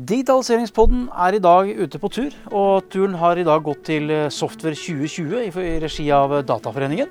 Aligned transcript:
Digitaliseringspodden 0.00 1.08
er 1.12 1.36
i 1.36 1.40
dag 1.44 1.68
ute 1.76 1.98
på 2.00 2.08
tur, 2.08 2.34
og 2.56 2.86
turen 2.88 3.18
har 3.20 3.36
i 3.36 3.44
dag 3.44 3.60
gått 3.66 3.82
til 3.84 4.08
eh, 4.14 4.30
Software 4.32 4.78
2020 4.78 5.60
i 5.60 5.74
regi 5.82 6.06
av 6.14 6.32
Dataforeningen. 6.48 7.10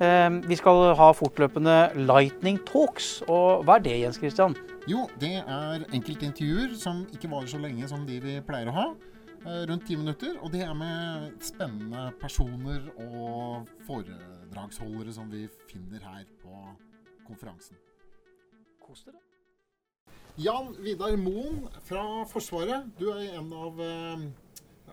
Eh, 0.00 0.28
vi 0.48 0.56
skal 0.56 0.94
ha 0.96 1.10
fortløpende 1.18 1.74
Lightning 2.08 2.62
Talks, 2.64 3.10
og 3.28 3.66
hva 3.68 3.76
er 3.76 3.84
det 3.84 3.98
Jens 3.98 4.20
Christian? 4.22 4.56
Jo, 4.88 5.04
det 5.20 5.34
er 5.42 5.84
enkeltintervjuer 5.92 6.72
som 6.80 7.02
ikke 7.12 7.28
varer 7.28 7.50
så 7.52 7.60
lenge 7.60 7.90
som 7.90 8.06
de 8.08 8.16
vi 8.24 8.38
pleier 8.46 8.72
å 8.72 8.76
ha. 8.78 8.88
Eh, 9.44 9.62
rundt 9.68 9.84
ti 9.90 10.00
minutter. 10.00 10.38
Og 10.40 10.54
det 10.54 10.64
er 10.64 10.72
med 10.76 11.32
spennende 11.44 12.08
personer 12.22 12.88
og 13.04 13.68
foredragsholdere 13.84 15.12
som 15.12 15.28
vi 15.28 15.44
finner 15.68 16.08
her 16.08 16.24
på 16.40 16.56
konferansen. 17.26 17.76
Kos 18.80 19.04
dere. 19.04 19.20
Jan 20.40 20.70
Vidar 20.80 21.18
Moen 21.20 21.66
fra 21.84 22.02
Forsvaret, 22.30 22.86
du 22.96 23.10
er 23.12 23.34
en 23.36 23.50
av, 23.52 23.80
eh, 23.84 24.22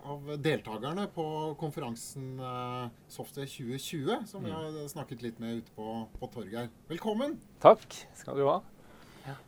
av 0.03 0.25
deltakerne 0.43 1.05
på 1.15 1.23
konferansen 1.61 2.33
eh, 2.43 2.89
Software 3.07 3.47
2020, 3.47 4.25
som 4.27 4.43
vi 4.43 4.51
har 4.51 4.75
snakket 4.91 5.23
litt 5.23 5.39
med 5.39 5.61
ute 5.61 5.75
på, 5.77 6.01
på 6.19 6.29
torget 6.33 6.57
her. 6.57 6.67
Velkommen! 6.89 7.37
Takk 7.63 7.85
skal 8.19 8.41
du 8.41 8.43
ha. 8.49 8.57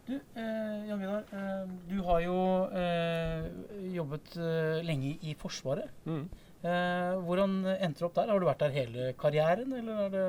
Du, 0.07 0.15
eh, 0.15 0.87
Jan 0.87 1.03
Vidar, 1.03 1.27
eh, 1.35 1.75
du 1.91 1.99
har 2.07 2.23
jo 2.23 2.39
eh, 2.79 3.51
jobbet 3.97 4.39
eh, 4.39 4.79
lenge 4.87 5.17
i 5.19 5.35
Forsvaret. 5.41 5.91
Mm. 6.07 6.25
Eh, 6.63 7.19
hvordan 7.27 7.59
endte 7.75 7.99
du 7.99 8.07
opp 8.07 8.15
der? 8.21 8.31
Har 8.31 8.39
du 8.39 8.47
vært 8.47 8.63
der 8.63 8.77
hele 8.77 9.11
karrieren, 9.19 9.75
eller 9.81 10.05
er 10.07 10.15
det 10.15 10.27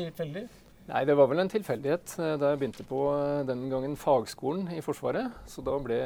tilfeldig? 0.00 0.48
Nei, 0.92 1.06
det 1.08 1.14
var 1.16 1.28
vel 1.30 1.40
en 1.40 1.48
tilfeldighet 1.48 2.12
eh, 2.20 2.34
da 2.36 2.50
jeg 2.52 2.58
begynte 2.60 2.84
på 2.84 2.98
eh, 3.16 3.42
den 3.48 3.62
gangen 3.72 3.94
fagskolen 3.96 4.66
i 4.76 4.82
Forsvaret. 4.84 5.32
Så 5.48 5.62
da 5.64 5.78
ble 5.80 5.96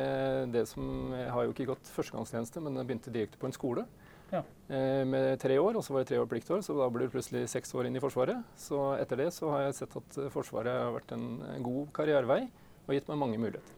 det 0.55 0.63
som 0.71 1.11
Jeg 1.17 1.33
har 1.35 1.47
jo 1.49 1.55
ikke 1.55 1.67
gått 1.73 1.91
førstegangstjeneste, 1.91 2.63
men 2.63 2.79
jeg 2.79 2.87
begynte 2.87 3.15
direkte 3.15 3.41
på 3.41 3.49
en 3.51 3.57
skole. 3.57 3.87
Ja. 4.31 4.45
Eh, 4.71 5.03
med 5.07 5.41
tre 5.43 5.57
år, 5.59 5.79
og 5.79 5.83
så 5.87 5.95
var 5.97 6.05
det 6.05 6.13
tre 6.13 6.21
år 6.23 6.29
pliktår, 6.31 6.63
så 6.63 6.77
da 6.79 6.87
ble 6.91 7.07
det 7.09 7.13
plutselig 7.17 7.45
seks 7.51 7.75
år 7.75 7.89
inn 7.91 7.99
i 7.99 8.03
Forsvaret. 8.05 8.47
Så 8.63 8.79
etter 9.01 9.25
det 9.25 9.33
så 9.35 9.51
har 9.57 9.67
jeg 9.67 9.79
sett 9.81 9.99
at 9.99 10.21
eh, 10.23 10.31
Forsvaret 10.35 10.79
har 10.87 10.95
vært 11.01 11.17
en 11.19 11.27
god 11.67 11.91
karrierevei 11.99 12.45
og 12.87 12.95
gitt 12.95 13.11
meg 13.11 13.21
mange 13.25 13.43
muligheter. 13.43 13.75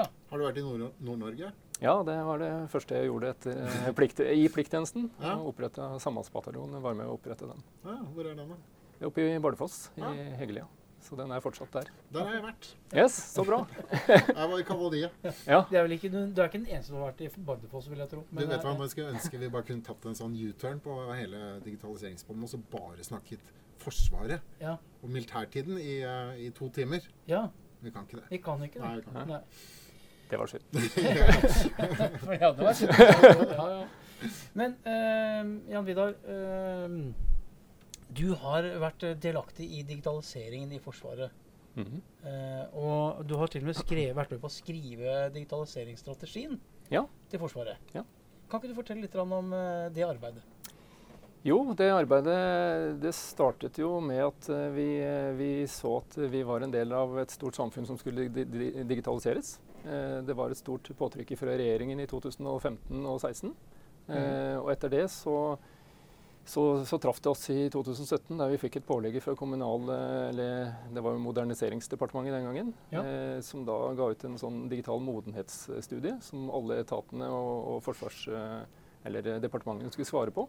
Ja. 0.00 0.06
Har 0.30 0.40
du 0.40 0.46
vært 0.48 0.62
i 0.62 0.64
Nord- 0.64 0.96
Nord-Norge? 1.04 1.52
Ja, 1.84 1.92
det 2.08 2.16
var 2.26 2.40
det 2.40 2.50
første 2.72 2.96
jeg 2.96 3.10
gjorde 3.10 3.34
etter, 3.36 3.92
plikt, 3.94 4.24
i 4.24 4.48
plikttjenesten. 4.50 5.10
Ja. 5.20 5.34
Ja. 5.34 5.36
Oppretta 5.52 5.92
Sambandsbataljonen. 6.02 6.80
Var 6.82 6.96
med 6.98 7.06
å 7.12 7.18
opprette 7.20 7.46
den. 7.52 7.60
Ja, 7.84 7.98
hvor 8.16 8.24
er 8.24 8.32
den, 8.38 8.56
da? 8.56 8.77
Oppe 9.06 9.22
i 9.22 9.38
Bardufoss, 9.38 9.90
Ja. 9.96 10.10
i 10.12 10.30
Hegelia. 10.40 10.66
Så 11.00 11.14
den 11.16 11.30
er 11.30 11.40
fortsatt 11.40 11.70
der. 11.72 11.86
Der 12.12 12.24
har 12.26 12.32
jeg 12.34 12.42
vært. 12.42 12.66
Yes, 12.92 13.14
så 13.32 13.44
bra. 13.46 13.60
Jeg 14.08 14.48
var 14.50 14.58
i 14.58 14.64
Kavodiet. 14.66 15.10
Ja. 15.46 15.60
Det 15.70 15.78
er 15.78 15.82
vel 15.86 15.92
ikke, 15.94 16.10
du 16.10 16.18
er 16.42 16.48
ikke 16.50 16.58
den 16.58 16.66
eneste 16.66 16.90
som 16.90 16.98
har 16.98 17.12
vært 17.12 17.22
i 17.22 17.28
Bardufoss, 17.46 17.86
vil 17.88 17.98
jeg 18.02 18.10
tro. 18.10 18.24
Du 18.32 18.40
vet 18.42 18.64
hva, 18.66 18.72
Man 18.76 18.90
skulle 18.90 19.12
ønske 19.14 19.38
vi 19.38 19.48
bare 19.48 19.62
kunne 19.68 19.86
tatt 19.86 20.04
en 20.10 20.18
sånn 20.18 20.34
U-turn 20.36 20.80
på 20.84 20.96
hele 21.14 21.60
digitaliseringsbånden 21.64 22.44
og 22.48 22.50
så 22.50 22.58
bare 22.74 23.06
snakket 23.06 23.54
Forsvaret 23.78 24.42
Ja, 24.60 24.72
og 25.04 25.08
militærtiden 25.14 25.78
i, 25.78 26.00
eh, 26.02 26.34
i 26.48 26.50
to 26.50 26.68
timer. 26.74 26.98
ja, 27.30 27.44
Vi 27.80 27.90
kan 27.94 28.02
ikke 28.08 28.16
det. 28.18 28.24
vi 28.34 28.38
kan 28.42 28.62
ikke 28.66 28.80
det. 28.80 28.88
Nei, 28.88 28.96
vi 28.96 29.02
kan 29.14 29.28
Nei. 29.28 29.40
Det 30.30 30.36
var 30.38 30.46
synd. 30.50 30.62
ja, 32.40 32.50
det 32.52 32.64
var 32.64 32.74
kjempe- 32.74 33.54
ja, 33.54 33.68
ja. 33.70 33.86
Men 34.58 34.74
uh, 34.84 35.70
Jan 35.72 35.86
Vidar, 35.86 36.10
eh, 36.26 36.98
du 38.14 38.34
har 38.34 38.62
vært 38.80 39.04
delaktig 39.20 39.68
i 39.78 39.82
digitaliseringen 39.82 40.72
i 40.72 40.78
Forsvaret. 40.82 41.30
Mhm. 41.78 42.00
Eh, 42.26 42.64
og 42.74 43.26
du 43.28 43.36
har 43.36 43.46
til 43.52 43.62
og 43.62 43.66
med 43.70 43.76
skrevet, 43.76 44.16
vært 44.16 44.30
med 44.32 44.40
på 44.42 44.48
å 44.48 44.50
skrive 44.50 45.30
digitaliseringsstrategien 45.34 46.58
Ja. 46.90 47.04
til 47.30 47.38
Forsvaret. 47.38 47.76
Ja. 47.94 48.02
Kan 48.50 48.60
ikke 48.60 48.68
du 48.72 48.74
fortelle 48.74 49.02
litt 49.02 49.14
om 49.14 49.52
eh, 49.52 49.88
det 49.90 50.02
arbeidet? 50.04 50.42
Jo, 51.44 51.72
det 51.78 51.86
arbeidet 51.92 53.00
det 53.00 53.12
startet 53.14 53.78
jo 53.78 54.00
med 54.00 54.24
at 54.24 54.48
eh, 54.50 54.70
vi, 54.74 54.88
eh, 55.00 55.32
vi 55.38 55.50
så 55.70 55.98
at 56.00 56.16
vi 56.32 56.42
var 56.42 56.62
en 56.62 56.70
del 56.74 56.92
av 56.92 57.16
et 57.22 57.30
stort 57.30 57.54
samfunn 57.54 57.86
som 57.86 57.96
skulle 58.00 58.28
di 58.28 58.44
di 58.44 58.70
digitaliseres. 58.84 59.58
Eh, 59.84 60.20
Det 60.26 60.34
var 60.34 60.50
et 60.50 60.56
stort 60.58 60.82
påtrykk 60.98 61.36
fra 61.38 61.54
regjeringen 61.56 62.00
i 62.00 62.06
2015 62.06 63.06
og 63.06 63.20
2016. 63.20 63.54
Eh, 64.08 64.56
Og 64.58 64.70
etter 64.72 64.88
det 64.90 65.04
så, 65.10 65.56
så, 66.48 66.62
så 66.88 66.98
traff 67.02 67.20
det 67.20 67.30
oss 67.30 67.42
i 67.52 67.58
2017, 67.72 68.32
der 68.40 68.52
vi 68.54 68.58
fikk 68.62 68.78
et 68.80 68.86
pålegg 68.88 69.18
fra 69.24 69.34
kommunal... 69.36 69.84
eh, 69.92 70.28
Eller 70.30 70.70
det 70.94 71.02
var 71.04 71.14
jo 71.14 71.22
Moderniseringsdepartementet 71.26 72.34
den 72.38 72.48
gangen. 72.48 72.70
Ja. 72.94 73.02
Eh, 73.04 73.40
som 73.44 73.66
da 73.68 73.76
ga 73.98 74.08
ut 74.14 74.24
en 74.24 74.38
sånn 74.40 74.62
digital 74.70 75.02
modenhetsstudie 75.04 76.16
som 76.24 76.48
alle 76.54 76.80
etatene 76.84 77.28
og, 77.28 77.52
og 77.74 77.82
forsvars... 77.86 78.22
eh, 78.32 78.86
Eller 79.08 79.28
eh, 79.34 79.42
departementene 79.44 79.92
skulle 79.94 80.08
svare 80.08 80.32
på. 80.34 80.48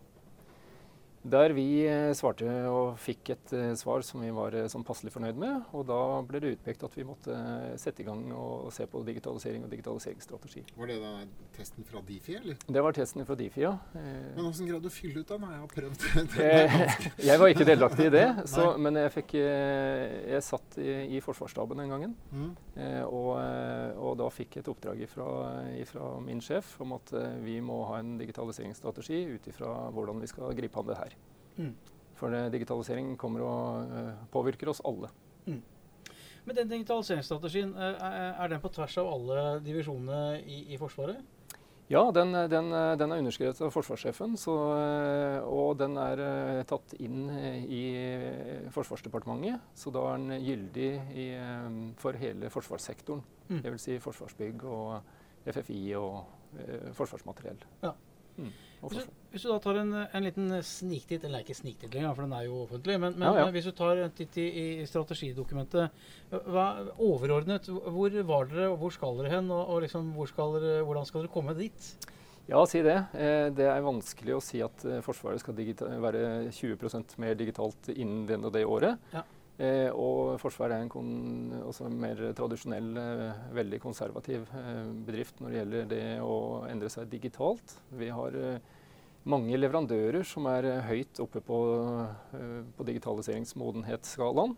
Der 1.19 1.52
vi 1.52 1.84
eh, 1.84 2.13
svarte 2.16 2.47
og 2.72 2.94
fikk 3.03 3.34
et 3.34 3.52
eh, 3.52 3.74
svar 3.75 4.03
som 4.07 4.22
vi 4.24 4.30
var 4.31 4.56
sånn 4.72 4.85
passelig 4.88 5.12
fornøyd 5.12 5.40
med. 5.40 5.66
Og 5.75 5.84
da 5.90 6.00
ble 6.24 6.40
det 6.40 6.53
utpekt 6.56 6.85
at 6.88 6.96
vi 6.96 7.03
måtte 7.07 7.35
sette 7.81 8.06
i 8.06 8.07
gang 8.07 8.22
og 8.31 8.69
se 8.72 8.88
på 8.88 9.02
digitalisering 9.03 9.66
og 9.68 9.74
digitaliseringsstrategi. 9.74 10.63
Var 10.78 10.91
det 10.91 10.97
da 11.03 11.12
testen 11.57 11.88
fra 11.88 12.00
Difi, 12.07 12.38
eller? 12.40 12.56
Det 12.63 12.84
var 12.85 12.96
testen 12.96 13.28
fra 13.28 13.35
Difi, 13.40 13.66
ja. 13.66 13.74
Men 13.94 14.47
åssen 14.47 14.69
greide 14.69 14.85
du 14.85 14.88
å 14.88 14.96
fylle 14.96 15.25
ut 15.25 15.34
den? 15.34 15.44
Jeg 15.50 15.59
har 15.59 15.74
prøvd. 15.74 16.07
Jeg 17.30 17.41
var 17.41 17.51
ikke 17.51 17.68
delaktig 17.68 18.07
i 18.07 18.13
det, 18.13 18.25
så, 18.53 18.69
men 18.80 18.96
jeg, 19.00 19.12
fikk, 19.12 19.34
jeg 19.40 20.44
satt 20.46 20.78
i, 20.80 21.18
i 21.18 21.22
Forsvarsstaben 21.24 21.81
den 21.81 21.91
gangen. 21.91 22.16
Mm. 22.31 22.51
Og, 23.09 23.31
og 24.00 24.13
da 24.19 24.30
fikk 24.31 24.56
jeg 24.56 24.63
et 24.63 24.69
oppdrag 24.72 25.01
fra 25.12 26.09
min 26.24 26.40
sjef 26.44 26.78
om 26.84 26.96
at 26.96 27.12
vi 27.44 27.57
må 27.63 27.81
ha 27.90 28.00
en 28.00 28.16
digitaliseringsstrategi 28.22 29.19
ut 29.36 29.50
ifra 29.51 29.74
hvordan 29.94 30.24
vi 30.24 30.30
skal 30.31 30.56
gripe 30.57 30.80
an 30.80 30.88
det 30.90 31.00
her. 31.01 31.19
Mm. 31.59 31.74
For 32.20 32.36
eh, 32.36 32.50
digitalisering 32.53 33.14
kommer 33.20 33.46
og 33.47 33.97
eh, 34.00 34.14
påvirker 34.34 34.72
oss 34.72 34.81
alle. 34.88 35.12
Men 36.50 36.56
den 36.56 36.72
digitaliseringsstrategien, 36.72 37.75
eh, 37.75 38.00
er 38.02 38.40
er 38.44 38.47
den 38.47 38.62
på 38.64 38.72
tvers 38.74 38.97
av 38.97 39.12
alle 39.12 39.59
divisjonene 39.64 40.40
i, 40.42 40.74
i 40.74 40.78
Forsvaret? 40.78 41.19
Ja, 41.90 42.03
den, 42.14 42.34
den, 42.50 42.69
den 43.02 43.12
er 43.12 43.18
underskrevet 43.18 43.59
av 43.66 43.72
forsvarssjefen, 43.74 44.36
så, 44.38 44.53
eh, 44.78 45.40
og 45.42 45.72
den 45.80 45.98
er 45.98 46.19
eh, 46.22 46.59
tatt 46.69 46.94
inn 47.02 47.24
eh, 47.34 47.64
i 47.66 47.80
eh, 47.98 48.68
Forsvarsdepartementet. 48.69 49.64
Så 49.74 49.90
da 49.90 50.03
er 50.12 50.19
den 50.22 50.44
gyldig 50.46 50.90
i, 51.18 51.25
eh, 51.34 51.80
for 51.98 52.14
hele 52.22 52.52
forsvarssektoren. 52.53 53.24
Mm. 53.50 53.64
Dvs. 53.66 53.88
Si 53.88 53.98
Forsvarsbygg 54.06 54.68
og 54.69 55.50
FFI 55.50 55.81
og 55.98 56.59
eh, 56.62 56.92
Forsvarsmateriell. 56.94 57.66
Ja. 57.81 57.96
Mm, 58.40 58.52
Hvis 58.82 59.04
du, 59.04 59.16
hvis 59.34 59.44
du 59.44 59.50
da 59.52 59.58
tar 59.62 59.78
en, 59.82 59.90
en 60.08 60.24
liten 60.26 60.52
sniktitt, 60.64 61.26
eller 61.28 61.44
ikke 61.44 61.58
sniktitt 61.58 61.94
lenger, 61.94 62.14
for 62.16 62.24
den 62.26 62.36
er 62.38 62.46
jo 62.48 62.62
offentlig, 62.64 62.96
men, 63.02 63.18
men 63.20 63.28
Ja, 63.28 63.44
ja. 63.44 63.50
hvis 63.52 63.68
du 63.68 63.74
tar 63.76 64.00
en 64.00 64.14
titt 64.16 64.38
i, 64.40 64.46
i 64.80 64.86
strategidokumentet, 64.88 65.92
hva, 66.32 66.68
overordnet, 66.96 67.68
hvor 67.68 68.16
var 68.32 68.48
dere, 68.50 68.70
og 68.72 68.80
hvor 68.84 68.96
skal 68.96 69.20
dere 69.20 69.34
hen, 69.36 69.52
og, 69.52 69.66
og 69.76 69.84
liksom, 69.84 70.14
hvor 70.16 70.32
skal 70.32 70.56
dere, 70.58 70.80
hvordan 70.88 71.10
skal 71.10 71.26
dere 71.26 71.34
komme 71.34 71.58
dit? 71.60 71.92
Ja, 72.50 72.64
si 72.66 72.80
det. 72.82 72.96
Eh, 73.14 73.50
det 73.54 73.68
er 73.70 73.84
vanskelig 73.86 74.34
å 74.34 74.42
si 74.42 74.64
at 74.66 74.82
eh, 74.90 75.04
Forsvaret 75.06 75.44
skal 75.44 75.54
være 76.02 76.50
20% 76.56 77.20
mer 77.22 77.36
digitalt 77.38 77.92
innen 77.94 78.24
det 78.26 78.40
og 78.42 78.56
det 78.56 78.64
året. 78.66 78.98
Ja. 79.14 79.22
Eh, 79.59 79.90
og 79.92 80.38
Forsvaret 80.40 80.78
er 80.78 80.86
en 80.88 81.96
mer 82.00 82.20
tradisjonell, 82.31 82.94
eh, 82.96 83.40
veldig 83.58 83.80
konservativ 83.84 84.46
eh, 84.56 84.86
bedrift 85.03 85.42
når 85.42 85.50
det 85.50 85.58
gjelder 85.58 85.90
det 85.92 86.03
å 86.24 86.36
endre 86.70 86.92
seg 86.94 87.09
digitalt. 87.12 87.74
Vi 87.92 88.08
har 88.08 88.38
eh, 88.40 88.62
mange 89.28 89.59
leverandører 89.59 90.24
som 90.24 90.48
er 90.48 90.64
eh, 90.69 90.86
høyt 90.88 91.19
oppe 91.19 91.44
på, 91.44 91.58
eh, 92.40 92.62
på 92.78 92.88
digitaliseringsmodenhetsskalaen. 92.88 94.56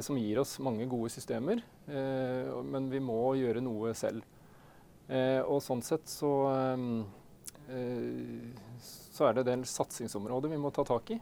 Som 0.00 0.16
gir 0.16 0.38
oss 0.40 0.54
mange 0.64 0.86
gode 0.88 1.10
systemer, 1.12 1.58
men 1.84 2.86
vi 2.88 3.02
må 3.04 3.34
gjøre 3.36 3.60
noe 3.60 3.90
selv. 3.92 4.24
Og 5.44 5.58
sånn 5.60 5.82
sett 5.84 6.08
så, 6.08 6.30
så 9.12 9.26
er 9.28 9.36
det 9.36 9.42
en 9.42 9.50
del 9.50 9.66
satsingsområder 9.68 10.54
vi 10.54 10.62
må 10.62 10.72
ta 10.72 10.86
tak 10.88 11.12
i. 11.12 11.18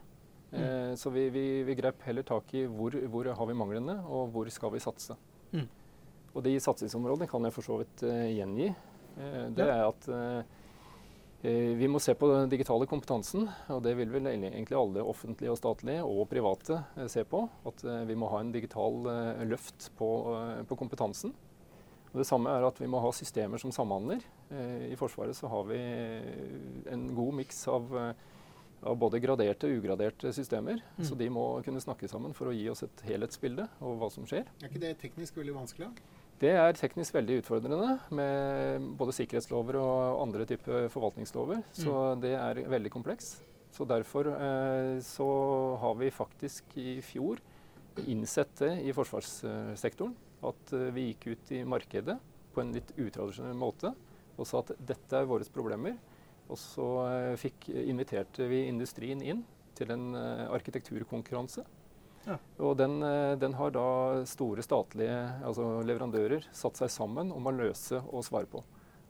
Eh, 0.53 0.95
så 0.99 1.09
vi, 1.09 1.27
vi, 1.33 1.45
vi 1.65 1.75
grep 1.75 2.01
heller 2.05 2.23
tak 2.23 2.51
i 2.53 2.65
hvor, 2.69 2.93
hvor 3.09 3.29
har 3.33 3.47
vi 3.49 3.55
manglene, 3.57 3.99
og 4.05 4.29
hvor 4.33 4.49
skal 4.53 4.71
vi 4.75 4.81
satse. 4.83 5.15
Mm. 5.53 5.67
Og 6.33 6.43
de 6.45 6.57
satsingsområdene 6.61 7.27
kan 7.29 7.45
jeg 7.45 7.53
for 7.53 7.65
så 7.65 7.77
vidt 7.81 8.03
uh, 8.05 8.25
gjengi. 8.29 8.67
Eh, 9.17 9.47
det 9.53 9.65
Ja. 9.67 9.75
er 9.75 9.87
at 9.91 10.07
eh, 10.09 10.43
eh, 11.45 11.73
vi 11.77 11.87
må 11.87 11.99
se 12.01 12.15
på 12.17 12.29
den 12.31 12.49
digitale 12.49 12.87
kompetansen, 12.89 13.47
og 13.69 13.83
det 13.85 13.95
vil 13.97 14.09
vel 14.13 14.29
egentlig 14.31 14.77
alle 14.77 15.03
offentlige 15.05 15.51
og 15.53 15.57
statlige 15.59 16.03
og 16.05 16.29
private 16.29 16.79
se 17.09 17.23
på. 17.23 17.43
At 17.69 17.83
vi 18.07 18.15
må 18.17 18.29
ha 18.33 18.39
en 18.41 18.51
digital 18.53 19.03
løft 19.49 19.91
på, 19.97 20.09
på 20.69 20.77
kompetansen. 20.79 21.33
Og 22.13 22.19
det 22.21 22.27
samme 22.29 22.49
er 22.53 22.65
at 22.65 22.77
vi 22.77 22.85
må 22.89 22.99
ha 23.01 23.09
systemer 23.13 23.57
som 23.57 23.71
samhandler. 23.73 24.21
Eh, 24.53 24.91
I 24.93 24.97
Forsvaret 24.97 25.33
så 25.37 25.49
har 25.49 25.63
vi 25.65 25.79
en 26.93 27.07
god 27.17 27.33
miks 27.41 27.63
av, 27.73 27.89
av 28.89 28.97
både 28.99 29.21
graderte 29.23 29.69
og 29.69 29.79
ugraderte 29.79 30.33
systemer. 30.35 30.81
Mm. 30.97 31.05
Så 31.07 31.17
de 31.19 31.29
må 31.33 31.45
kunne 31.65 31.81
snakke 31.83 32.09
sammen 32.11 32.35
for 32.37 32.49
å 32.49 32.55
gi 32.55 32.65
oss 32.71 32.85
et 32.85 33.05
helhetsbilde 33.07 33.67
av 33.79 33.95
hva 34.01 34.09
som 34.13 34.27
skjer. 34.29 34.49
Er 34.61 34.69
ikke 34.69 34.83
det 34.83 34.97
teknisk 35.01 35.39
veldig 35.39 35.55
vanskelig? 35.57 35.89
Det 36.43 36.51
er 36.59 36.75
teknisk 36.75 37.15
veldig 37.15 37.39
utfordrende 37.39 37.97
med 38.17 38.87
både 38.99 39.15
sikkerhetslover 39.15 39.77
og 39.79 40.21
andre 40.25 40.47
typer 40.49 40.89
forvaltningslover. 40.91 41.61
Så 41.77 42.13
det 42.19 42.33
er 42.35 42.63
veldig 42.73 42.91
kompleks. 42.91 43.37
Så 43.73 43.87
derfor 43.89 44.27
eh, 44.33 44.99
så 45.01 45.29
har 45.81 45.95
vi 45.97 46.11
faktisk 46.13 46.75
i 46.77 46.99
fjor 47.01 47.39
innsett 48.09 48.53
det 48.59 48.73
i 48.83 48.93
forsvarssektoren. 48.93 50.13
At 50.43 50.73
eh, 50.75 50.89
vi 50.93 51.07
gikk 51.11 51.29
ut 51.31 51.53
i 51.55 51.63
markedet 51.65 52.17
på 52.53 52.61
en 52.61 52.73
litt 52.75 52.91
utradisjonell 52.97 53.57
måte 53.57 53.93
og 54.33 54.49
sa 54.49 54.61
at 54.63 54.73
dette 54.81 55.17
er 55.17 55.29
våre 55.29 55.47
problemer. 55.53 55.95
Og 56.53 56.59
så 56.61 56.87
eh, 57.07 57.35
fikk, 57.41 57.71
inviterte 57.73 58.45
vi 58.49 58.67
industrien 58.69 59.21
inn 59.25 59.41
til 59.77 59.93
en 59.93 60.13
eh, 60.17 60.45
arkitekturkonkurranse. 60.53 61.65
Ja. 62.27 62.37
Og 62.63 62.77
den, 62.79 62.99
eh, 63.03 63.33
den 63.41 63.57
har 63.57 63.73
da 63.73 63.85
store 64.29 64.63
statlige 64.65 65.17
altså 65.43 65.81
leverandører 65.83 66.45
satt 66.55 66.79
seg 66.79 66.91
sammen 66.93 67.33
om 67.33 67.49
å 67.49 67.55
løse 67.55 68.03
og 68.05 68.25
svare 68.27 68.49
på. 68.51 68.61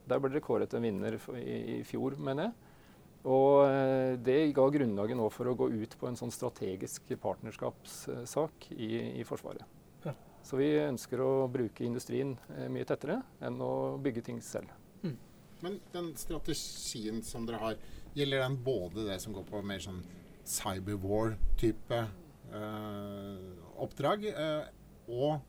Der 0.07 0.21
ble 0.23 0.31
det 0.33 0.43
kåret 0.43 0.73
en 0.75 0.87
vinner 0.87 1.19
i, 1.39 1.57
i 1.79 1.81
fjor, 1.87 2.15
mener 2.19 2.49
jeg. 2.49 2.55
Og 3.23 4.19
det 4.19 4.51
ga 4.51 4.65
grunnlaget 4.67 5.15
nå 5.15 5.29
for 5.31 5.47
å 5.47 5.53
gå 5.55 5.69
ut 5.71 5.93
på 5.95 6.09
en 6.09 6.17
sånn 6.19 6.33
strategisk 6.35 7.13
partnerskapssak 7.23 8.67
i, 8.75 8.89
i 9.21 9.23
Forsvaret. 9.23 9.63
Ja. 10.03 10.11
Så 10.43 10.59
vi 10.59 10.67
ønsker 10.81 11.23
å 11.23 11.31
bruke 11.47 11.87
industrien 11.87 12.35
mye 12.67 12.83
tettere 12.89 13.21
enn 13.39 13.63
å 13.63 13.71
bygge 14.03 14.25
ting 14.27 14.43
selv. 14.43 14.75
Men 15.61 15.79
den 15.93 16.11
strategien 16.19 17.21
som 17.25 17.45
dere 17.47 17.61
har, 17.61 17.79
gjelder 18.13 18.43
den 18.45 18.57
både 18.65 19.07
det 19.07 19.19
som 19.21 19.33
går 19.35 19.45
på 19.49 19.61
mer 19.65 19.81
sånn 19.83 20.01
cyberwar-type 20.47 21.99
eh, 22.53 23.45
oppdrag, 23.83 24.27
eh, 24.33 24.65
og, 25.07 25.39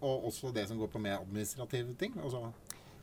og 0.00 0.28
også 0.30 0.52
det 0.54 0.68
som 0.70 0.78
går 0.78 0.92
på 0.92 1.02
mer 1.02 1.18
administrative 1.20 1.96
ting? 2.00 2.14
Altså, 2.22 2.46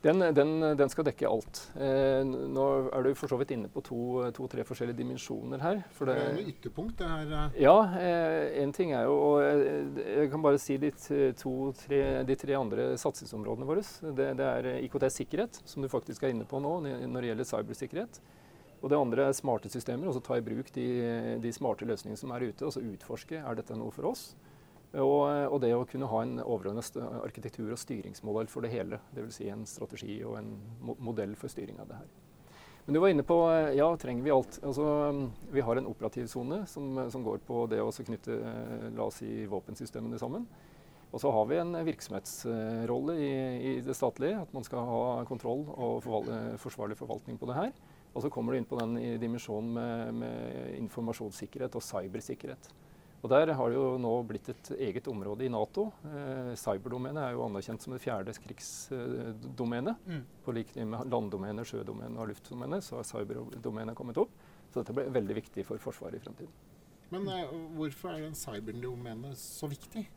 Den, 0.02 0.20
den, 0.34 0.52
den 0.78 0.90
skal 0.90 1.06
dekke 1.06 1.30
alt. 1.30 1.60
Eh, 1.78 2.24
nå 2.26 2.64
er 2.90 3.04
du 3.06 3.12
for 3.18 3.30
så 3.30 3.38
vidt 3.38 3.52
inne 3.54 3.70
på 3.70 3.84
to-tre 3.86 4.32
to, 4.34 4.48
tre 4.50 4.66
forskjellige 4.66 4.98
dimensjoner 4.98 5.62
her. 5.62 5.84
For 5.94 6.10
det 6.10 6.16
er 6.18 6.32
det, 6.32 6.40
noe 6.40 6.54
ytterpunkt, 6.56 6.96
det 6.98 7.10
her. 7.12 7.30
Ja. 7.30 7.44
ja, 7.62 7.76
eh, 8.02 8.46
en 8.64 8.74
ting 8.74 8.96
er 8.98 9.06
jo 9.06 9.14
og 9.22 9.38
jeg, 9.46 9.86
Jeg 10.02 10.32
kan 10.34 10.42
bare 10.42 10.62
si 10.62 10.80
de, 10.82 10.90
to, 11.38 11.54
tre, 11.84 12.02
de 12.26 12.38
tre 12.42 12.58
andre 12.58 12.90
satsingsområdene 12.98 13.70
våre. 13.70 13.86
Det, 14.02 14.32
det 14.42 14.48
er 14.48 14.70
IKT-sikkerhet, 14.88 15.62
som 15.70 15.86
du 15.86 15.92
faktisk 15.92 16.26
er 16.26 16.34
inne 16.34 16.50
på 16.50 16.62
nå 16.64 16.80
når 16.82 17.20
det 17.20 17.34
gjelder 17.34 17.52
cybersikkerhet. 17.54 18.22
Og 18.82 18.90
det 18.90 18.98
andre 18.98 19.28
er 19.30 19.38
smarte 19.38 19.70
systemer. 19.70 20.10
altså 20.10 20.24
Ta 20.26 20.40
i 20.40 20.46
bruk 20.46 20.74
de, 20.74 20.88
de 21.44 21.54
smarte 21.54 21.86
løsningene 21.86 22.18
som 22.18 22.34
er 22.34 22.50
ute. 22.50 22.66
altså 22.66 22.82
Utforske 22.82 23.38
er 23.38 23.60
dette 23.62 23.78
noe 23.78 23.94
for 23.94 24.10
oss. 24.10 24.32
Og, 24.92 25.22
og 25.48 25.62
det 25.64 25.72
å 25.72 25.86
kunne 25.88 26.10
ha 26.12 26.24
en 26.26 26.42
overordnet 26.44 26.98
arkitektur 27.22 27.70
og 27.72 27.80
styringsmodell 27.80 28.50
for 28.52 28.66
det 28.66 28.74
hele. 28.74 29.00
Dvs. 29.16 29.38
Si 29.40 29.48
en 29.48 29.64
strategi 29.70 30.18
og 30.28 30.36
en 30.42 30.52
modell 31.00 31.38
for 31.40 31.52
styring 31.52 31.80
av 31.80 31.88
det 31.88 32.02
her. 32.02 32.10
Men 32.86 32.98
du 32.98 33.00
var 33.00 33.14
inne 33.14 33.24
på 33.24 33.38
ja, 33.78 33.88
trenger 34.02 34.26
vi 34.26 34.34
alt. 34.34 34.58
Altså, 34.66 34.86
vi 35.54 35.64
har 35.64 35.80
en 35.80 35.88
operativ 35.88 36.28
sone 36.28 36.64
som, 36.68 36.98
som 37.14 37.24
går 37.24 37.40
på 37.48 37.64
det 37.72 37.80
å 37.80 37.94
knytte 37.94 38.36
eh, 38.36 38.90
la 38.98 39.06
oss 39.06 39.22
si, 39.22 39.46
våpensystemene 39.48 40.20
sammen. 40.20 40.48
Og 41.12 41.20
så 41.22 41.32
har 41.32 41.48
vi 41.48 41.60
en 41.60 41.76
virksomhetsrolle 41.86 43.16
i, 43.20 43.32
i 43.70 43.74
det 43.84 43.96
statlige, 43.96 44.42
at 44.44 44.54
man 44.56 44.66
skal 44.68 44.88
ha 44.88 45.02
kontroll 45.30 45.66
og 45.76 46.00
forval 46.04 46.30
eh, 46.36 46.54
forsvarlig 46.60 46.98
forvaltning 47.00 47.40
på 47.40 47.48
det 47.52 47.60
her. 47.60 47.74
Og 48.12 48.26
så 48.26 48.32
kommer 48.34 48.52
du 48.52 48.60
inn 48.60 48.68
på 48.68 48.80
den 48.80 48.98
i 49.00 49.16
dimensjonen 49.20 49.76
med, 49.76 50.24
med 50.24 50.80
informasjonssikkerhet 50.82 51.78
og 51.80 51.86
cybersikkerhet. 51.86 52.72
Og 53.22 53.30
Der 53.30 53.54
har 53.54 53.70
det 53.70 53.78
jo 53.78 54.00
nå 54.02 54.12
blitt 54.26 54.48
et 54.50 54.72
eget 54.80 55.08
område 55.08 55.46
i 55.46 55.52
Nato. 55.54 55.92
Eh, 56.10 56.54
cyberdomenet 56.58 57.22
er 57.22 57.36
jo 57.36 57.44
anerkjent 57.46 57.84
som 57.84 57.94
det 57.94 58.02
fjerde 58.02 58.34
krigsdomene. 58.34 59.94
Mm. 60.08 60.24
På 60.42 60.56
lik 60.58 60.74
linje 60.74 60.90
med 60.90 61.12
landdomenet, 61.14 61.70
sjødomenet 61.70 62.18
og 62.18 62.32
luftdomenet 62.32 62.86
så 62.86 62.98
har 62.98 63.06
cyberdomenet 63.06 63.98
kommet 63.98 64.18
opp. 64.18 64.34
Så 64.72 64.82
dette 64.82 64.96
blir 64.98 65.14
veldig 65.14 65.38
viktig 65.38 65.68
for 65.68 65.84
Forsvaret 65.84 66.18
i 66.18 66.24
fremtiden. 66.24 66.56
Men 67.14 67.30
eh, 67.30 67.54
hvorfor 67.78 68.16
er 68.16 68.26
den 68.26 68.38
cyberdomenet 68.40 69.38
så 69.38 69.70
viktig? 69.70 70.08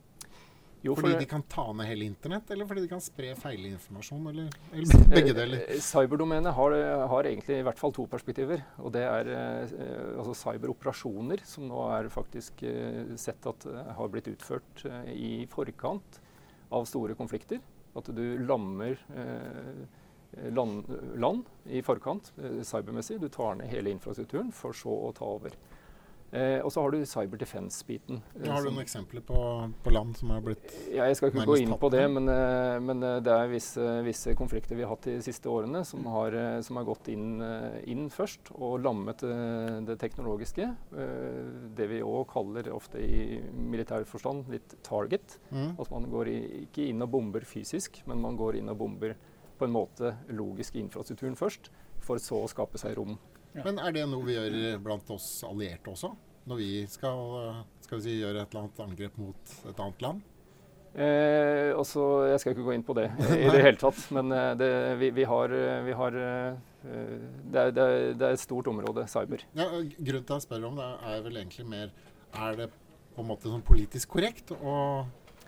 Jo, 0.85 0.93
Fordi 0.99 1.15
for- 1.15 1.21
de 1.23 1.27
kan 1.31 1.43
ta 1.49 1.63
ned 1.73 1.87
hele 1.89 2.05
internett, 2.05 2.51
eller 2.53 2.67
fordi 2.69 2.83
de 2.85 2.89
kan 2.91 3.01
spre 3.01 3.31
feilinformasjon, 3.41 4.27
eller, 4.29 4.51
eller 4.77 5.05
begge 5.09 5.33
deler? 5.39 5.63
Eh, 5.73 5.79
Cyberdomenet 5.81 6.53
har, 6.53 6.75
har 7.09 7.25
egentlig 7.31 7.57
i 7.63 7.65
hvert 7.65 7.81
fall 7.81 7.95
to 7.97 8.05
perspektiver. 8.13 8.61
Og 8.85 8.93
det 8.93 9.05
er 9.09 9.31
eh, 9.33 9.75
altså 10.21 10.35
cyberoperasjoner, 10.43 11.41
som 11.49 11.65
nå 11.71 11.87
er 11.97 12.11
faktisk 12.13 12.63
eh, 12.69 13.15
sett 13.17 13.49
at 13.49 13.65
eh, 13.71 13.93
har 13.97 14.13
blitt 14.13 14.29
utført 14.35 14.85
eh, 14.91 15.09
i 15.15 15.33
forkant 15.49 16.21
av 16.75 16.85
store 16.91 17.17
konflikter. 17.17 17.65
At 17.97 18.11
du 18.13 18.25
lammer 18.45 18.99
eh, 19.17 19.85
land, 20.53 20.85
land 21.17 21.49
i 21.71 21.81
forkant 21.87 22.33
cybermessig. 22.67 23.21
Du 23.23 23.29
tar 23.33 23.55
ned 23.57 23.71
hele 23.73 23.93
infrastrukturen 23.95 24.53
for 24.53 24.77
så 24.77 24.93
å 25.09 25.13
ta 25.17 25.25
over. 25.39 25.55
Eh, 26.35 26.59
og 26.67 26.73
så 26.75 26.83
har 26.83 26.91
du 26.91 26.99
cyberdefense-biten. 27.07 28.17
eh, 28.43 28.49
Har 28.51 28.65
du 28.65 28.71
noen 28.73 28.83
eksempler 28.83 29.23
på, 29.23 29.37
på 29.85 29.93
land 29.95 30.17
som 30.19 30.33
har 30.35 30.41
blitt 30.43 30.65
ja, 30.91 31.05
jeg 31.07 31.15
skal 31.21 31.31
ikke 31.31 31.45
gå 31.47 31.59
inn 31.63 31.75
på 31.79 31.91
det, 31.95 32.01
men, 32.11 32.27
eh, 32.29 32.79
men 32.83 33.03
eh, 33.07 33.21
det 33.23 33.31
er 33.31 33.53
visse, 33.53 33.85
visse 34.03 34.35
konflikter 34.35 34.75
vi 34.75 34.83
har 34.83 34.91
hatt 34.97 35.07
de 35.07 35.15
siste 35.23 35.47
årene 35.47 35.85
som 35.87 36.03
har, 36.11 36.35
eh, 36.35 36.57
som 36.67 36.81
har 36.81 36.89
gått 36.89 37.07
inn, 37.13 37.37
eh, 37.45 37.77
inn 37.93 38.09
først 38.11 38.51
og 38.57 38.81
lammet 38.83 39.23
eh, 39.23 39.79
det 39.87 39.97
teknologiske. 40.03 40.67
Eh, 40.91 41.71
Det 41.79 41.87
vi 41.91 42.01
òg 42.03 42.27
kaller 42.33 42.67
ofte 42.75 42.99
i 42.99 43.39
militær 43.55 44.03
forstand 44.05 44.49
litt 44.51 44.75
target. 44.83 45.39
mm. 45.53 45.77
At 45.79 45.91
man 45.95 46.11
går 46.11 46.29
i, 46.33 46.41
ikke 46.65 46.89
inn 46.89 47.03
og 47.07 47.11
bomber 47.15 47.47
fysisk, 47.47 48.03
men 48.07 48.21
man 48.21 48.37
går 48.37 48.57
inn 48.59 48.69
og 48.75 48.79
bomber 48.79 49.15
på 49.59 49.65
en 49.69 49.73
måte 49.75 50.17
logisk 50.35 50.75
i 50.75 50.83
infrastrukturen 50.83 51.37
først, 51.39 51.71
for 52.03 52.19
så 52.19 52.43
å 52.43 52.51
skape 52.51 52.77
seg 52.79 52.97
rom. 52.99 53.15
Men 53.55 53.79
er 53.79 53.93
det 53.95 54.03
noe 54.11 54.25
vi 54.27 54.35
gjør 54.35 54.81
blant 54.83 55.09
oss 55.15 55.45
allierte 55.47 55.93
også? 55.93 56.11
Når 56.45 56.61
vi 56.61 56.71
skal, 56.93 57.65
skal 57.85 57.99
vi 57.99 58.05
si, 58.05 58.19
gjøre 58.21 58.43
et 58.43 58.53
eller 58.53 58.67
annet 58.67 58.81
angrep 58.85 59.19
mot 59.21 59.53
et 59.71 59.79
annet 59.81 60.03
land? 60.05 60.23
Eh, 60.95 61.73
også, 61.75 62.03
Jeg 62.31 62.41
skal 62.41 62.55
ikke 62.55 62.67
gå 62.69 62.75
inn 62.77 62.85
på 62.87 62.95
det 62.95 63.09
i 63.35 63.49
det 63.51 63.63
hele 63.65 63.79
tatt, 63.81 63.99
men 64.15 64.31
eh, 64.31 64.53
det, 64.61 64.71
vi, 65.01 65.09
vi 65.17 65.25
har, 65.27 65.51
eh, 65.51 65.81
vi 65.89 65.97
har 65.99 66.19
eh, 66.21 66.61
det, 66.85 67.59
er, 67.59 67.73
det, 67.75 67.83
er, 67.83 68.15
det 68.15 68.29
er 68.29 68.37
et 68.37 68.43
stort 68.43 68.69
område, 68.71 69.07
cyber. 69.11 69.43
Ja, 69.59 69.67
grunnen 69.73 69.99
til 70.07 70.21
at 70.21 70.37
jeg 70.37 70.47
spør 70.47 70.69
om 70.69 70.79
det, 70.79 70.87
er 71.11 71.25
vel 71.25 71.41
egentlig 71.41 71.67
mer 71.67 71.91
Er 72.35 72.59
det 72.59 72.69
på 73.15 73.23
en 73.23 73.29
måte 73.31 73.51
sånn 73.51 73.63
politisk 73.67 74.13
korrekt 74.15 74.53
å, 74.55 74.77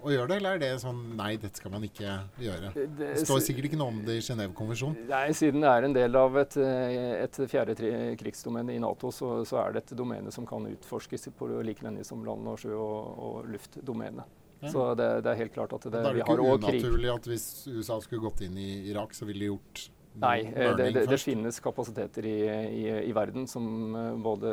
å 0.04 0.12
gjøre 0.12 0.28
det, 0.30 0.36
eller 0.40 0.56
er 0.56 0.62
det 0.62 0.70
sånn 0.82 1.00
Nei, 1.16 1.36
dette 1.40 1.60
skal 1.60 1.72
man 1.72 1.84
ikke 1.86 2.14
gjøre. 2.42 2.72
Det 2.98 3.10
står 3.22 3.40
sikkert 3.44 3.68
ikke 3.70 3.78
noe 3.80 3.94
om 3.94 4.00
det 4.06 4.18
i 4.18 4.24
Genévekonvensjonen. 4.26 5.06
Nei, 5.10 5.26
Siden 5.36 5.64
det 5.64 5.70
er 5.72 5.86
en 5.88 5.96
del 5.96 6.16
av 6.20 6.36
et, 6.42 6.56
eh, 6.60 7.24
et 7.24 7.40
fjerde 7.50 7.76
krigsdomene 8.20 8.74
i 8.76 8.80
Nato, 8.82 9.10
så, 9.14 9.44
så 9.48 9.60
er 9.64 9.76
det 9.76 9.84
et 9.86 9.96
domene 9.98 10.32
som 10.34 10.46
kan 10.48 10.66
utforskes 10.70 11.28
på 11.36 11.48
lik 11.66 11.82
linje 11.86 12.04
som 12.04 12.24
land-, 12.26 12.46
og 12.52 12.58
sjø- 12.60 12.76
og, 12.76 13.18
og 13.28 13.50
luftdomene. 13.54 14.24
Ja. 14.62 14.70
Så 14.72 14.86
det, 14.96 15.08
det 15.26 15.32
er 15.34 15.40
helt 15.42 15.52
klart 15.52 15.72
at 15.76 15.84
det, 15.84 15.92
Da 16.00 16.08
er 16.10 16.14
vi 16.16 16.22
det 16.22 16.28
har 16.28 16.40
ikke 16.40 16.52
òg 16.54 16.62
krig. 16.64 16.80
unaturlig 16.80 17.10
at 17.12 17.26
hvis 17.28 17.46
USA 17.68 17.98
skulle 18.00 18.22
gått 18.24 18.40
inn 18.46 18.56
i 18.56 18.70
Irak, 18.90 19.12
så 19.12 19.26
ville 19.28 19.44
de 19.44 19.50
gjort 19.52 19.88
Nei, 20.16 20.46
eh, 20.54 20.72
det, 20.76 20.90
det, 20.90 21.04
det 21.10 21.18
finnes 21.20 21.58
kapasiteter 21.60 22.24
i, 22.24 22.38
i, 22.48 22.84
i 23.10 23.12
verden 23.16 23.44
som 23.50 23.66
eh, 23.96 24.14
både 24.24 24.52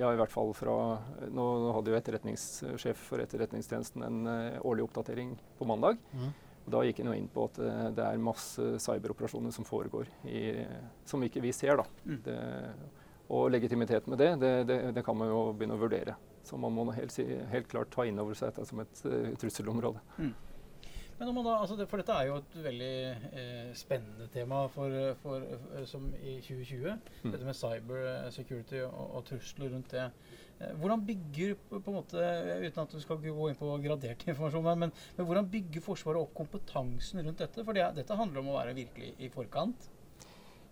Ja, 0.00 0.12
i 0.12 0.18
hvert 0.18 0.32
fall 0.32 0.54
fra 0.56 0.76
Nå 1.28 1.46
hadde 1.76 1.92
jo 1.92 1.98
etterretningssjef 1.98 3.02
for 3.10 3.20
Etterretningstjenesten 3.24 4.06
en 4.06 4.32
eh, 4.32 4.58
årlig 4.64 4.86
oppdatering 4.86 5.34
på 5.58 5.68
mandag. 5.68 6.00
Mm. 6.16 6.30
Da 6.72 6.82
gikk 6.82 7.02
han 7.04 7.12
inn 7.14 7.28
på 7.30 7.44
at 7.46 7.58
det 7.94 8.02
er 8.02 8.18
masse 8.18 8.64
cyberoperasjoner 8.82 9.52
som 9.54 9.66
foregår, 9.68 10.08
i, 10.26 10.64
som 11.06 11.22
ikke 11.22 11.44
vi 11.44 11.52
ser. 11.54 11.78
da. 11.78 11.84
Mm. 12.02 12.16
Det, 12.24 12.38
og 13.30 13.52
legitimitet 13.54 14.08
med 14.10 14.18
det, 14.18 14.32
det, 14.66 15.04
kan 15.06 15.14
man 15.18 15.30
jo 15.30 15.44
begynne 15.52 15.76
å 15.78 15.82
vurdere. 15.84 16.16
Så 16.46 16.58
man 16.58 16.74
må 16.74 16.88
helt, 16.94 17.14
helt 17.52 17.70
klart 17.70 17.92
ta 17.94 18.02
inn 18.06 18.18
over 18.22 18.34
seg 18.34 18.50
dette 18.50 18.66
som 18.66 18.82
et 18.82 19.04
uh, 19.06 19.30
trusselområde. 19.38 20.02
Men 21.18 21.30
om 21.30 21.38
man 21.38 21.46
da, 21.48 21.54
altså 21.62 21.76
det, 21.78 21.86
for 21.88 22.00
dette 22.00 22.12
er 22.12 22.28
jo 22.28 22.38
et 22.42 22.56
veldig 22.60 22.94
eh, 23.40 23.68
spennende 23.78 24.26
tema 24.32 24.66
for, 24.72 24.92
for, 25.22 25.44
for, 25.62 25.86
som 25.88 26.10
i 26.20 26.36
2020. 26.44 26.90
Mm. 27.22 27.30
Dette 27.32 27.46
med 27.46 27.56
cyber 27.56 28.02
eh, 28.02 28.26
security 28.34 28.82
og, 28.84 29.14
og 29.16 29.24
trusler 29.30 29.72
rundt 29.72 29.94
det. 29.94 30.04
Eh, 30.60 30.74
hvordan 30.82 31.06
bygger 31.08 31.56
på 31.72 31.80
en 31.80 31.96
måte, 31.96 32.20
uten 32.66 32.82
at 32.84 32.92
du 32.92 33.00
skal 33.00 33.20
gå 33.24 33.48
inn 33.48 33.58
på 33.58 33.72
gradert 33.84 34.26
informasjon, 34.30 34.68
men, 34.84 34.92
men 35.16 35.28
hvordan 35.30 35.48
bygger 35.56 35.84
Forsvaret 35.88 36.20
opp 36.20 36.36
kompetansen 36.36 37.24
rundt 37.24 37.40
dette? 37.46 37.64
For 37.64 37.76
det, 37.76 37.88
dette 37.96 38.20
handler 38.20 38.44
om 38.44 38.52
å 38.52 38.58
være 38.60 38.76
virkelig 38.76 39.14
i 39.16 39.32
forkant. 39.32 39.88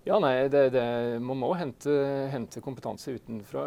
Ja, 0.04 0.18
nei, 0.20 0.49
det, 0.52 0.66
det, 0.75 0.84
Man 1.25 1.38
må 1.40 1.49
hente, 1.56 1.92
hente 2.28 2.61
kompetanse 2.61 3.14
utenfra. 3.16 3.62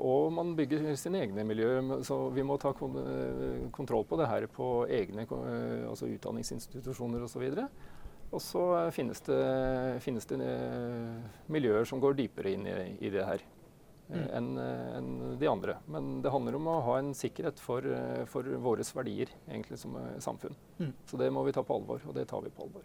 Og 0.00 0.30
man 0.32 0.54
bygger 0.56 0.94
sine 0.96 1.20
egne 1.26 1.44
miljøer. 1.44 1.82
Så 2.06 2.16
vi 2.32 2.44
må 2.46 2.56
ta 2.60 2.72
kon 2.76 2.96
kontroll 3.76 4.06
på 4.08 4.16
det 4.20 4.30
her 4.30 4.46
på 4.48 4.70
egne 4.88 5.26
altså 5.28 6.08
utdanningsinstitusjoner 6.08 7.26
osv. 7.28 7.44
Og 8.32 8.40
så 8.42 8.62
finnes 8.90 9.20
det, 9.28 9.36
finnes 10.02 10.24
det 10.26 10.40
øh, 10.42 11.20
miljøer 11.52 11.84
som 11.86 12.00
går 12.02 12.16
dypere 12.18 12.56
inn 12.56 12.64
i, 12.66 12.74
i 13.06 13.12
det 13.12 13.22
her. 13.28 13.44
eh, 13.44 13.52
Mm. 14.06 14.26
enn 14.38 14.58
en 14.58 15.38
de 15.38 15.48
andre. 15.50 15.76
Men 15.90 16.22
det 16.22 16.30
handler 16.30 16.54
om 16.54 16.68
å 16.70 16.80
ha 16.86 16.98
en 17.00 17.12
sikkerhet 17.14 17.58
for, 17.58 17.82
eh, 17.82 18.24
for 18.30 18.42
våre 18.62 18.84
verdier 18.94 19.32
egentlig 19.48 19.78
som 19.78 19.96
eh, 19.98 20.18
samfunn. 20.22 20.54
Mm. 20.78 20.92
Så 21.10 21.18
det 21.18 21.30
må 21.34 21.42
vi 21.44 21.52
ta 21.52 21.62
på 21.66 21.74
alvor, 21.74 22.00
og 22.06 22.14
det 22.14 22.28
tar 22.30 22.40
vi 22.44 22.50
på 22.54 22.62
alvor. 22.68 22.84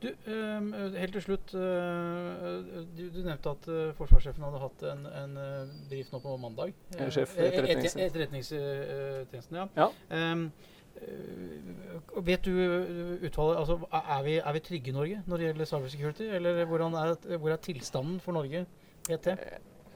Du, 0.00 0.08
ehm, 0.32 0.70
helt 0.96 1.12
til 1.12 1.22
slutt. 1.22 1.52
eh, 1.54 2.84
du, 2.96 3.02
du 3.12 3.18
nevnte 3.26 3.50
at 3.52 3.66
eh, 3.68 3.90
forsvarssjefen 3.98 4.44
hadde 4.46 4.60
hatt 4.62 4.84
en, 4.94 5.02
en 5.22 5.34
eh, 5.36 5.72
brief 5.90 6.08
nå 6.14 6.20
på 6.24 6.36
mandag. 6.40 6.72
Eh, 6.96 7.10
sjef 7.12 7.34
for 7.34 7.42
Eh, 7.42 7.50
eh, 7.50 7.52
etterretnings- 7.52 7.96
etter- 7.96 8.06
Etterretningstjenesten, 8.08 9.56
ja. 9.60 9.66
Ja. 9.76 9.90
Um, 10.32 10.46
eh, 10.96 12.22
vet 12.30 12.42
du 12.48 12.50
eh, 12.56 13.26
utvalget 13.28 13.60
altså, 13.60 13.76
er, 13.92 14.22
vi, 14.26 14.38
er 14.40 14.52
vi 14.56 14.64
trygge 14.70 14.88
i 14.88 14.96
Norge 14.96 15.22
når 15.26 15.36
det 15.42 15.46
gjelder 15.50 15.70
cybersecurity? 15.74 16.30
Eller 16.38 16.62
er, 16.64 17.36
hvor 17.36 17.50
er 17.52 17.60
tilstanden 17.68 18.20
for 18.24 18.32
Norge 18.32 18.64
PT? 19.08 19.36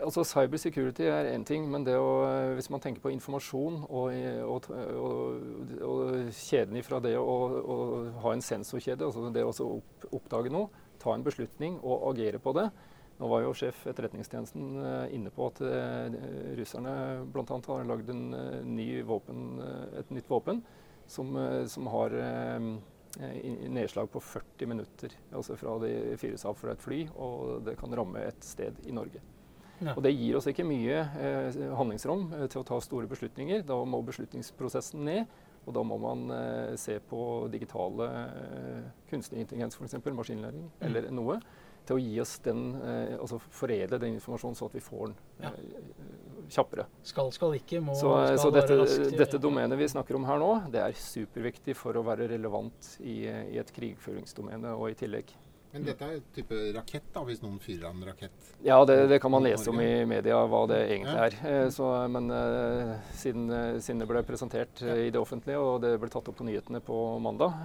Altså 0.02 0.24
Cyber 0.26 0.58
security 0.58 1.06
er 1.06 1.28
én 1.30 1.44
ting, 1.46 1.68
men 1.70 1.86
å, 1.86 2.08
eh, 2.26 2.54
hvis 2.58 2.70
man 2.70 2.82
tenker 2.82 3.00
på 3.04 3.12
informasjon 3.14 3.84
og, 3.84 4.16
og, 4.42 4.66
og, 4.98 5.44
og 5.86 6.32
kjeden 6.34 6.80
ifra 6.80 6.98
det 7.00 7.14
å, 7.18 7.36
å 7.62 7.76
ha 8.24 8.32
en 8.34 8.42
sensorkjede, 8.42 9.06
altså 9.06 9.30
det 9.30 9.44
å 9.46 9.54
opp, 9.68 10.08
oppdage 10.18 10.50
noe, 10.50 10.68
ta 10.98 11.14
en 11.14 11.24
beslutning 11.24 11.78
og 11.82 12.08
agere 12.10 12.42
på 12.42 12.52
det. 12.58 12.68
Nå 13.20 13.28
var 13.30 13.44
jo 13.44 13.52
sjef 13.54 13.84
Etterretningstjenesten 13.86 14.80
eh, 14.82 15.14
inne 15.14 15.30
på 15.34 15.46
at 15.46 15.60
eh, 15.62 16.16
russerne 16.58 16.94
bl.a. 17.30 17.60
har 17.68 17.86
lagd 17.86 18.10
eh, 18.10 18.56
ny 18.66 18.88
eh, 18.98 19.84
et 20.00 20.10
nytt 20.10 20.30
våpen 20.30 20.64
som, 21.06 21.30
eh, 21.38 21.62
som 21.70 21.86
har 21.94 22.16
eh, 22.18 22.66
nedslag 23.70 24.10
på 24.10 24.24
40 24.34 24.72
minutter. 24.72 25.14
Altså 25.30 25.54
fra 25.60 25.78
de 25.84 25.94
fyres 26.18 26.44
av 26.50 26.58
fra 26.58 26.74
et 26.74 26.82
fly, 26.82 27.04
og 27.14 27.62
det 27.68 27.78
kan 27.78 27.94
ramme 27.94 28.26
et 28.26 28.42
sted 28.42 28.82
i 28.88 28.96
Norge. 28.96 29.22
Ja. 29.84 29.94
Og 29.96 30.02
Det 30.02 30.12
gir 30.16 30.36
oss 30.38 30.46
ikke 30.50 30.64
mye 30.66 31.00
eh, 31.20 31.58
handlingsrom 31.76 32.30
eh, 32.34 32.46
til 32.48 32.62
å 32.62 32.66
ta 32.68 32.78
store 32.80 33.06
beslutninger. 33.10 33.64
Da 33.68 33.76
må 33.84 34.02
beslutningsprosessen 34.06 35.04
ned. 35.04 35.26
Og 35.66 35.72
da 35.72 35.80
må 35.82 35.96
man 36.00 36.26
eh, 36.30 36.74
se 36.76 36.98
på 37.00 37.20
digitale 37.52 38.08
eh, 38.24 38.82
kunstig 39.10 39.38
intelligens, 39.40 39.76
f.eks. 39.80 39.94
maskinlæring, 40.12 40.66
Mm. 40.68 40.82
eller 40.90 41.06
noe, 41.10 41.38
til 41.84 41.96
å 41.96 42.00
gi 42.00 42.18
oss 42.20 42.38
den, 42.44 42.74
eh, 42.84 43.14
altså 43.20 43.38
foredle 43.52 43.98
den 44.00 44.14
informasjonen 44.18 44.56
så 44.56 44.66
at 44.68 44.74
vi 44.76 44.80
får 44.84 45.06
den 45.06 45.14
Ja. 45.40 45.48
eh, 45.48 46.50
kjappere. 46.52 46.84
Skal, 47.02 47.30
skal 47.32 47.54
ikke, 47.56 47.80
må 47.80 47.94
Så, 47.96 48.12
skal 48.26 48.38
så 48.42 48.50
dette, 48.52 48.76
raskt. 48.76 49.16
dette 49.16 49.38
domenet 49.40 49.78
vi 49.80 49.88
snakker 49.88 50.14
om 50.16 50.24
her 50.28 50.38
nå, 50.38 50.50
det 50.70 50.80
er 50.84 50.92
superviktig 50.92 51.74
for 51.76 51.96
å 51.96 52.04
være 52.04 52.28
relevant 52.28 52.98
i, 53.00 53.22
i 53.24 53.56
et 53.60 53.72
krigføringsdomene 53.72 54.76
og 54.76 54.90
i 54.90 54.94
tillegg. 55.00 55.32
Men 55.74 55.82
dette 55.88 56.06
er 56.06 56.20
type 56.36 56.56
rakett, 56.76 57.06
da, 57.10 57.24
hvis 57.26 57.40
noen 57.42 57.56
fyrer 57.58 57.88
av 57.88 57.96
en 57.96 58.04
rakett. 58.06 58.50
Ja, 58.62 58.76
det, 58.86 58.94
det 59.10 59.18
kan 59.22 59.32
man 59.34 59.42
lese 59.42 59.72
om 59.72 59.80
i 59.82 60.04
media 60.06 60.36
hva 60.46 60.60
det 60.70 60.78
egentlig 60.84 61.16
er. 61.24 61.36
Eh, 61.50 61.66
Så, 61.74 61.88
men 62.14 62.30
eh, 62.30 62.92
siden, 63.18 63.48
eh, 63.50 63.80
siden 63.82 64.04
det 64.04 64.06
ble 64.06 64.22
presentert 64.28 64.84
i 64.86 65.08
det 65.10 65.18
offentlige, 65.18 65.58
og 65.58 65.80
det 65.82 65.96
ble 65.98 66.12
tatt 66.14 66.30
opp 66.30 66.38
på 66.38 66.46
nyhetene 66.46 66.78
på 66.84 66.98
mandag, 67.24 67.58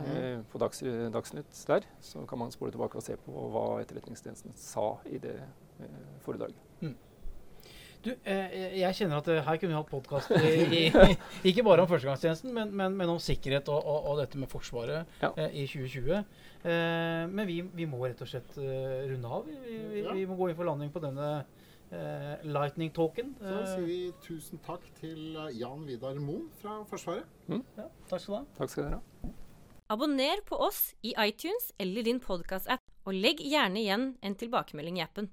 på 0.49 0.61
Dags, 0.61 0.81
Dagsnytt 1.13 1.61
der, 1.69 1.85
så 2.01 2.25
kan 2.25 2.41
man 2.41 2.55
spole 2.55 2.73
tilbake 2.73 2.97
og 2.97 3.05
se 3.05 3.19
på 3.27 3.45
hva 3.53 3.67
Etterretningstjenesten 3.83 4.57
sa 4.57 4.95
i 5.05 5.21
det 5.21 5.37
foredraget. 6.25 6.57
Du, 8.03 8.13
eh, 8.23 8.77
jeg 8.79 8.95
kjenner 8.95 9.19
at 9.19 9.27
eh, 9.27 9.41
her 9.43 9.57
kunne 9.59 9.73
vi 9.73 9.75
hatt 9.75 9.89
podkast 9.91 10.29
ikke 11.49 11.63
bare 11.67 11.83
om 11.83 11.89
førstegangstjenesten, 11.89 12.53
men, 12.55 12.69
men, 12.71 12.93
men 12.95 13.09
om 13.11 13.17
sikkerhet 13.19 13.67
og, 13.73 13.79
og, 13.83 14.05
og 14.13 14.21
dette 14.21 14.39
med 14.39 14.47
Forsvaret 14.51 15.05
Ja. 15.21 15.33
eh, 15.35 15.49
i 15.63 15.65
2020. 15.67 16.13
Eh, 16.63 17.25
men 17.27 17.47
vi, 17.49 17.57
vi 17.75 17.87
må 17.91 17.99
rett 18.05 18.21
og 18.23 18.29
slett 18.31 18.55
runde 18.55 19.27
av. 19.39 19.49
Vi, 19.49 19.57
vi, 19.65 19.79
vi, 19.97 20.03
Ja. 20.05 20.13
vi 20.15 20.23
må 20.29 20.37
gå 20.39 20.47
inn 20.51 20.55
for 20.59 20.69
landing 20.69 20.93
på 20.95 21.01
denne 21.03 21.27
eh, 21.91 22.45
lightning 22.47 22.93
talken. 22.95 23.33
Så 23.41 23.57
sier 23.73 23.83
vi 23.89 23.99
tusen 24.23 24.63
takk 24.63 24.87
til 25.01 25.35
Jan 25.59 25.83
Vidar 25.89 26.15
Moen 26.23 26.47
fra 26.61 26.79
Forsvaret. 26.87 27.27
ja, 27.51 27.89
takk 28.07 28.23
skal 28.23 28.31
du 28.31 28.37
ha. 28.39 28.45
Takk 28.61 28.71
skal 28.77 28.87
dere 28.87 29.01
ha. 29.01 29.33
Abonner 29.91 30.39
på 30.45 30.55
oss 30.61 30.93
i 31.01 31.15
iTunes 31.17 31.71
eller 31.81 32.05
din 32.05 32.19
podkast-app, 32.23 32.83
og 33.09 33.15
legg 33.17 33.39
gjerne 33.41 33.81
igjen 33.81 34.03
en 34.21 34.35
tilbakemelding 34.37 34.99
i 35.01 35.03
appen. 35.03 35.31